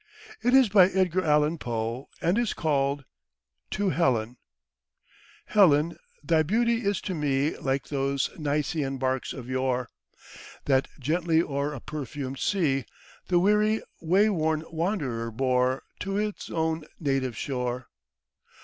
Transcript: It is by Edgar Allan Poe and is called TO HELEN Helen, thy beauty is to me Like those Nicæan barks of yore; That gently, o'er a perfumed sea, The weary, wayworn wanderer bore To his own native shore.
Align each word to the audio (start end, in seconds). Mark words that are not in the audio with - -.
It 0.43 0.55
is 0.55 0.67
by 0.67 0.87
Edgar 0.89 1.23
Allan 1.23 1.59
Poe 1.59 2.09
and 2.23 2.35
is 2.39 2.55
called 2.55 3.05
TO 3.69 3.89
HELEN 3.91 4.37
Helen, 5.45 5.95
thy 6.23 6.41
beauty 6.41 6.83
is 6.83 7.01
to 7.01 7.13
me 7.13 7.55
Like 7.59 7.89
those 7.89 8.29
Nicæan 8.29 8.97
barks 8.97 9.31
of 9.31 9.47
yore; 9.47 9.89
That 10.65 10.87
gently, 10.99 11.43
o'er 11.43 11.71
a 11.75 11.79
perfumed 11.79 12.39
sea, 12.39 12.85
The 13.27 13.37
weary, 13.37 13.83
wayworn 14.01 14.63
wanderer 14.71 15.29
bore 15.29 15.83
To 15.99 16.15
his 16.15 16.49
own 16.49 16.83
native 16.99 17.37
shore. 17.37 17.87